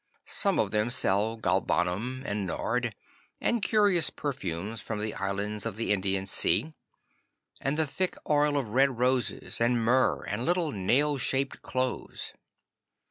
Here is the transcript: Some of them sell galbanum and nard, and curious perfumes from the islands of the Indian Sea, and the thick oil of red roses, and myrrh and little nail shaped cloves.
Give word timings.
Some 0.25 0.57
of 0.57 0.71
them 0.71 0.89
sell 0.89 1.37
galbanum 1.37 2.23
and 2.25 2.47
nard, 2.47 2.95
and 3.39 3.61
curious 3.61 4.09
perfumes 4.09 4.81
from 4.81 4.97
the 4.97 5.13
islands 5.13 5.63
of 5.63 5.75
the 5.75 5.91
Indian 5.91 6.25
Sea, 6.25 6.73
and 7.59 7.77
the 7.77 7.85
thick 7.85 8.15
oil 8.27 8.57
of 8.57 8.69
red 8.69 8.97
roses, 8.97 9.61
and 9.61 9.85
myrrh 9.85 10.23
and 10.23 10.43
little 10.43 10.71
nail 10.71 11.19
shaped 11.19 11.61
cloves. 11.61 12.33